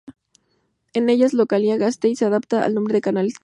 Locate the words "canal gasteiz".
3.01-3.39